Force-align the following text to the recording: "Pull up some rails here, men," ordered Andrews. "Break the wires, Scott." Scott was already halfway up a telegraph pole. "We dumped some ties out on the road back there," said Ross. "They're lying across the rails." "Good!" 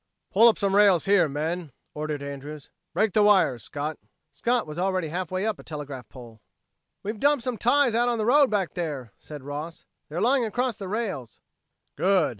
"Pull 0.31 0.47
up 0.47 0.57
some 0.57 0.75
rails 0.75 1.05
here, 1.05 1.29
men," 1.29 1.71
ordered 1.93 2.23
Andrews. 2.23 2.71
"Break 2.95 3.13
the 3.13 3.21
wires, 3.21 3.61
Scott." 3.61 3.99
Scott 4.31 4.65
was 4.65 4.79
already 4.79 5.09
halfway 5.09 5.45
up 5.45 5.59
a 5.59 5.63
telegraph 5.63 6.09
pole. 6.09 6.41
"We 7.03 7.13
dumped 7.13 7.43
some 7.43 7.59
ties 7.59 7.93
out 7.93 8.09
on 8.09 8.17
the 8.17 8.25
road 8.25 8.49
back 8.49 8.73
there," 8.73 9.13
said 9.19 9.43
Ross. 9.43 9.85
"They're 10.09 10.19
lying 10.19 10.43
across 10.43 10.75
the 10.77 10.87
rails." 10.87 11.39
"Good!" 11.97 12.29